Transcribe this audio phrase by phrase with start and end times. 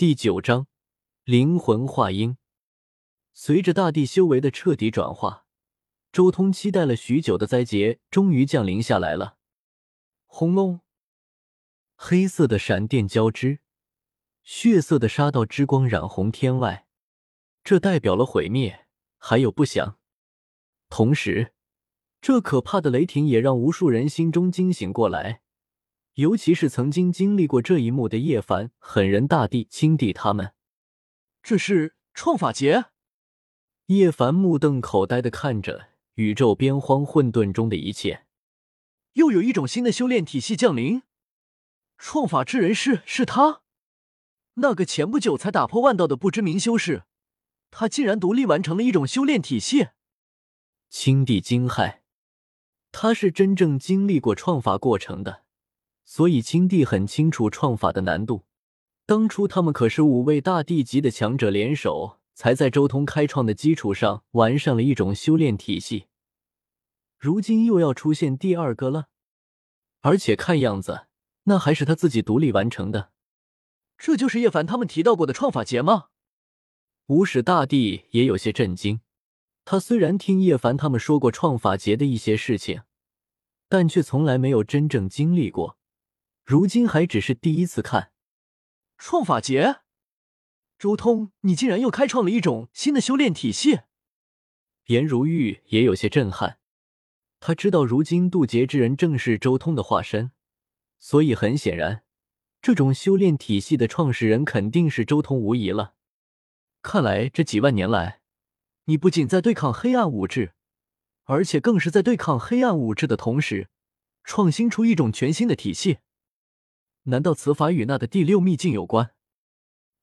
[0.00, 0.66] 第九章
[1.24, 2.38] 灵魂化婴。
[3.34, 5.44] 随着大地修为的彻底转化，
[6.10, 9.36] 周通期待了许久的灾劫终于降临下来了。
[10.24, 10.80] 轰隆！
[11.96, 13.58] 黑色的闪电交织，
[14.42, 16.86] 血色的杀道之光染红天外，
[17.62, 18.86] 这代表了毁灭，
[19.18, 19.98] 还有不祥。
[20.88, 21.52] 同时，
[22.22, 25.42] 这可怕的雷霆也让无数人心中惊醒过来。
[26.14, 30.52] 尤其是曾经经历过这一幕的叶凡、狠人大帝、青帝他们，
[31.42, 32.86] 这是创法劫。
[33.86, 38.26] 叶凡目瞪口呆的看着宇宙边荒混沌中的一切，
[39.14, 41.02] 又有一种新的修炼体系降临。
[41.96, 43.62] 创法之人是是他，
[44.54, 47.04] 那个前不久才打破万道的不知名修士，
[47.70, 49.88] 他竟然独立完成了一种修炼体系。
[50.88, 52.00] 青帝惊骇，
[52.90, 55.44] 他是真正经历过创法过程的。
[56.12, 58.44] 所以，青帝很清楚创法的难度。
[59.06, 66.06] 当初他们可是五位大帝级的强者联手，才在周通开创的基础上完善了一种修炼体系。
[67.16, 69.06] 如今又要出现第二个了，
[70.00, 71.06] 而且看样子，
[71.44, 73.12] 那还是他自己独立完成的。
[73.96, 76.06] 这就是叶凡他们提到过的创法劫吗？
[77.06, 79.00] 无始大帝也有些震惊。
[79.64, 82.82] 他虽然听叶凡他们说过创法劫的一些事情，
[83.68, 85.76] 但却从来没有真正经历过。
[86.50, 88.10] 如今还只是第一次看
[88.98, 89.82] 创法劫，
[90.80, 93.82] 周通，你竟然又开创了一种新的修炼体系。
[94.86, 96.58] 颜如玉也有些震撼，
[97.38, 100.32] 他知道如今渡劫之人正是周通的化身，
[100.98, 102.02] 所以很显然，
[102.60, 105.94] 这种修炼体系的创始人肯定是周通无疑了。
[106.82, 108.22] 看来这几万年来，
[108.86, 110.54] 你不仅在对抗黑暗武质，
[111.26, 113.68] 而且更是在对抗黑暗武质的同时，
[114.24, 115.98] 创新出一种全新的体系。
[117.10, 119.10] 难道此法与那的第六秘境有关？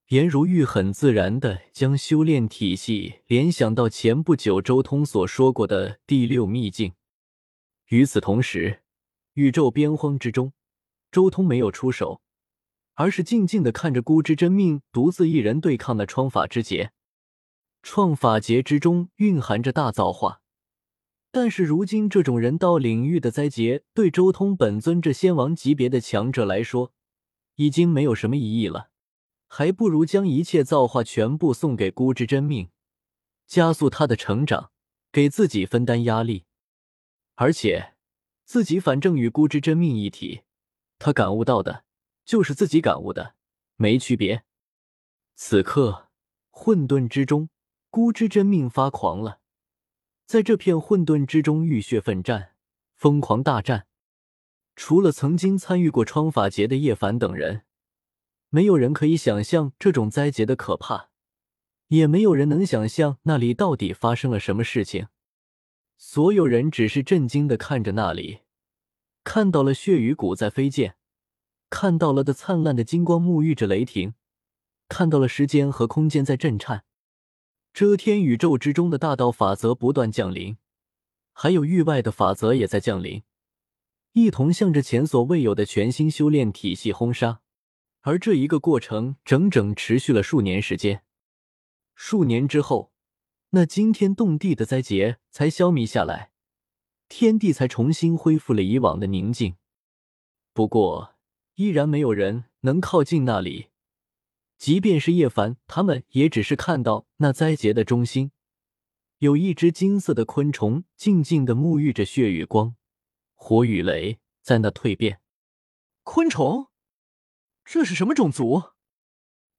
[0.10, 6.94] 颜如玉很自然的将修炼体系联想到前不久周通所说过的第六秘境。
[7.88, 8.82] 与此同时，
[9.34, 10.52] 宇宙边荒之中，
[11.10, 12.22] 周通没有出手，
[12.96, 16.92] 而是静静的看着孤之真命独自一人对抗那创法之劫。
[17.82, 20.42] 创法劫之中蕴含着大造化，
[21.32, 26.92] 但是如今这种人道领域的灾劫，对周通本尊这仙王级别的强者来说，
[27.58, 28.90] 已经没有什么意义了，
[29.48, 32.70] 还不如将一切造化全部送给孤之真命，
[33.46, 34.72] 加速他的成长，
[35.12, 36.46] 给自己分担压力。
[37.36, 37.96] 而且
[38.46, 40.44] 自己反正与孤之真命一体，
[41.00, 41.84] 他感悟到的
[42.26, 43.36] 就是自己感悟的，
[43.76, 44.44] 没区别。
[45.36, 46.10] 此刻
[46.52, 47.50] 混沌之中，
[47.90, 49.40] 孤之真命发狂了，
[50.28, 52.54] 在这片混沌之中浴血奋战，
[52.94, 53.87] 疯狂大战。
[54.78, 57.64] 除了曾经参与过创法劫的叶凡等人，
[58.50, 61.10] 没有人可以想象这种灾劫的可怕，
[61.88, 65.08] 也没有人能想象那里到底发生了什么事情。
[65.98, 68.42] 所有人只是震惊的看着那里，
[69.24, 70.94] 看到了血与骨在飞溅，
[71.72, 74.14] 看到了的灿烂的金光沐浴着雷霆，
[74.88, 76.86] 看到了时间和空间在震颤，
[77.74, 80.58] 遮天宇宙之中的大道法则不断降临，
[81.34, 83.24] 还有域外的法则也在降临。
[84.18, 87.42] 一同向着前所未有的全新修炼体系轰杀，
[88.02, 91.04] 而这一个过程整整持续了数年时间。
[91.94, 92.92] 数年之后，
[93.52, 96.32] 那惊天动地的灾劫才消弭下来，
[97.08, 99.58] 天地才重新恢复了以往的宁静。
[100.52, 101.14] 不过，
[101.54, 103.68] 依然没有人能靠近那里，
[104.58, 108.32] 即便是叶凡他们，也只是看到那灾劫的中心，
[109.20, 112.76] 有一只金色的昆虫静静的沐浴着血与光。
[113.40, 115.22] 火与雷在那蜕变，
[116.04, 116.68] 昆虫，
[117.64, 118.72] 这是什么种族？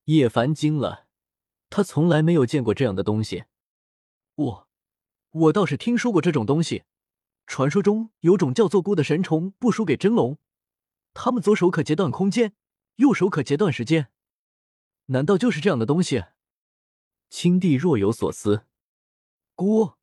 [0.04, 1.06] 叶凡惊了，
[1.70, 3.44] 他从来没有见过这样的东西。
[4.34, 4.68] 我，
[5.30, 6.84] 我倒是听说过这种东西，
[7.46, 10.38] 传说中有种叫做“孤”的神虫，不输给真龙。
[11.14, 12.54] 他们左手可截断空间，
[12.96, 14.10] 右手可截断时间。
[15.06, 16.24] 难道就是这样的东西？
[17.30, 18.66] 青帝若有所思。
[19.54, 19.94] 孤，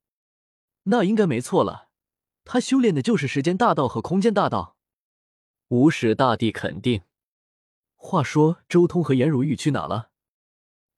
[0.84, 1.85] 那应该没错了。
[2.48, 4.76] 他修炼的就是时间大道和空间大道。
[5.68, 7.02] 无始大帝肯定。
[7.96, 10.10] 话说，周通和颜如玉去哪了？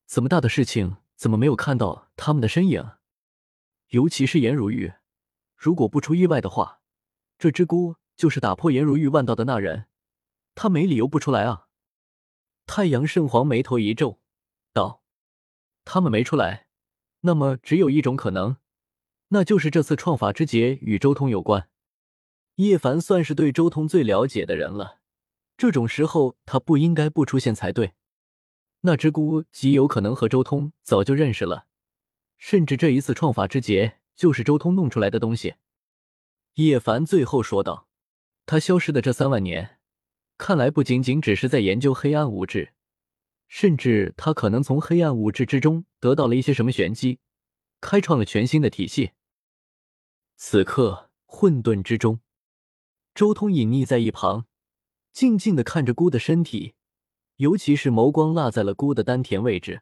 [0.05, 2.91] 怎么大的事情，怎么没有看到他们的身影？
[3.87, 4.93] 尤其是颜如玉，
[5.55, 6.81] 如果不出意外的话，
[7.39, 9.87] 这只孤就是打破颜如玉万道的那人，
[10.53, 11.65] 他没理由不出来啊！
[12.67, 14.19] 太阳圣皇眉头一皱，
[14.71, 15.01] 道
[15.83, 16.67] ：“他们没出来，
[17.21, 18.57] 那么只有一种可能。”
[19.29, 21.69] 那就是这次创法之劫与周通有关。
[22.55, 24.99] 叶凡算是对周通最了解的人了，
[25.55, 27.93] 这种时候他不应该不出现才对。
[28.81, 31.67] 那只菇极有可能和周通早就认识了，
[32.37, 35.55] 甚至这一次创法之劫就是周通弄出来的东西。
[36.55, 37.87] 叶凡最后说道
[38.45, 39.77] ：“他消失的这三万年，
[40.37, 42.73] 看来不仅仅只是在研究黑暗物质，
[43.47, 47.19] 甚至他可能从黑暗物质之中得到了一些什么玄机，
[47.79, 49.11] 开创了全新的体系。”
[50.41, 52.21] 此刻，混沌之中，
[53.13, 54.45] 周通隐匿在一旁，
[55.11, 56.75] 静静的看着孤的身体。
[57.35, 59.81] 尤其是眸光落在了孤的丹田位置，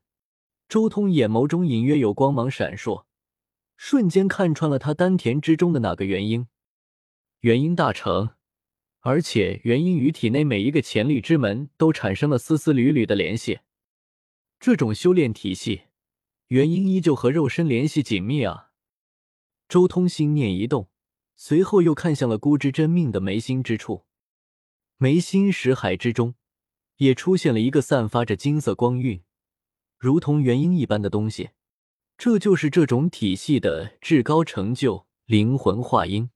[0.68, 3.06] 周通眼眸中隐约有光芒闪烁，
[3.78, 6.48] 瞬间看穿了他丹田之中的哪个元婴。
[7.42, 8.32] 元婴大成，
[9.02, 13.60] 而且元婴与体内每一个潜力之门都产生了丝丝缕缕的联系。
[14.60, 15.84] 这种修炼体系，
[16.48, 18.67] 元婴依旧和肉身联系紧密啊！
[19.68, 20.90] 周通心念一动，
[21.36, 24.06] 随后又看向了孤之真命的眉心之处，
[24.98, 26.36] 眉心识海之中。
[26.98, 29.22] 也出现了一个散发着金色光晕，
[30.00, 31.52] 如同元婴一般的东西，
[32.18, 36.32] 这就是这种体系的至高成就——灵魂化婴。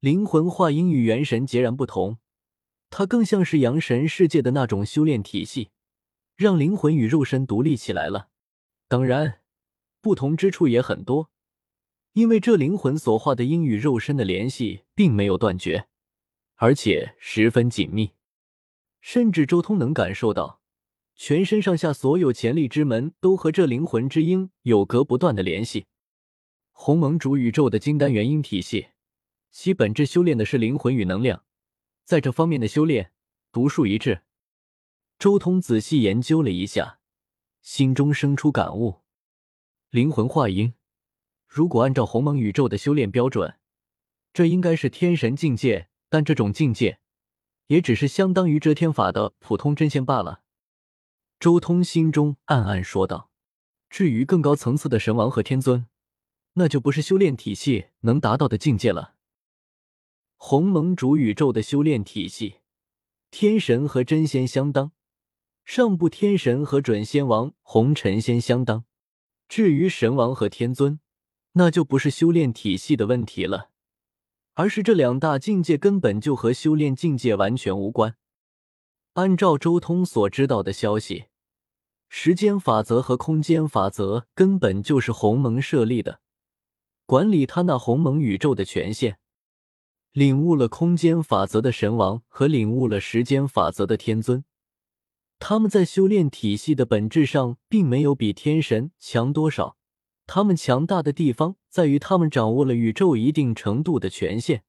[0.00, 2.18] 灵魂化婴与元神截然不同，
[2.90, 5.70] 它更像是阳神世界的那种修炼体系，
[6.36, 8.28] 让灵魂与肉身独立起来了。
[8.88, 9.40] 当然，
[10.02, 11.30] 不同之处也很多，
[12.14, 15.88] 因为这灵魂所化的婴与肉身的联系并没有断绝，
[16.56, 18.12] 而且十分紧密。
[19.00, 20.60] 甚至周通能感受到，
[21.14, 25.86] 全身上下所有潜力之门都和这灵魂之鹰有隔不断的联系。
[26.72, 28.88] 鸿蒙主宇宙的金丹元婴体系，
[29.50, 31.44] 其本质修炼的是灵魂与能量，
[32.04, 33.12] 在这方面的修炼
[33.50, 34.22] 独树一帜。
[35.18, 37.00] 周通仔细研究了一下，
[37.62, 39.00] 心中生出感悟：
[39.90, 40.74] 灵魂化婴，
[41.54, 43.56] 如果按照鸿蒙宇宙的修炼标准，
[44.32, 46.98] 这应该是天神境界，但这种境界。
[47.66, 50.40] 也只是相当于遮天法的普通真仙罢了。
[51.38, 53.30] 周通心中暗暗说道
[53.90, 55.86] ：“至于更高层次的神王和天尊，
[56.54, 59.16] 那就不是修炼体系能达到的境界了。”
[60.36, 62.60] 鸿蒙主宇宙的修炼体系，
[63.30, 64.92] 天神和真仙相当，
[65.66, 68.86] 上部天神和准仙王、红尘仙相当。
[69.50, 70.98] 至于神王和天尊，
[71.52, 73.70] 那就不是修炼体系的问题了。
[74.54, 78.16] 而是这两大境界根本就和修炼境界完全无关。
[79.14, 81.24] 按照周通所知道的消息，
[82.08, 86.20] 时间法则和空间法则根本就是鸿蒙设立的，
[87.06, 89.18] 管理他那鸿蒙宇宙的权限。
[90.12, 94.44] 领悟了空间法则的神王和领悟了时间法则的天尊，
[95.38, 99.78] 他们在修炼体系的本质上并没有比天神强多少。
[100.26, 104.62] 他们强大的地方在于，他们掌握了宇宙一定程度的权限，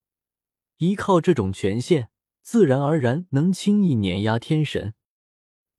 [0.78, 2.10] 依靠这种权限，
[2.42, 4.94] 自然而然能轻易碾压天神。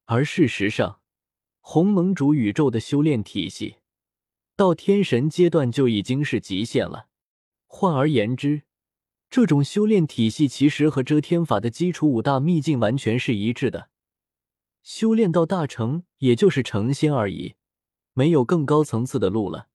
[0.06, 1.00] 而事实上，
[1.60, 3.76] 鸿蒙主宇宙的修炼体系，
[4.56, 7.08] 到天神阶段就已经是极限了。
[7.66, 8.62] 换而言之，
[9.28, 13.90] 这种修炼体系其实和遮天法的基础五大秘境完全是一致的。
[14.82, 17.54] 修炼到大成，也就是成仙而已。
[18.14, 19.66] 没有更高层次的路了。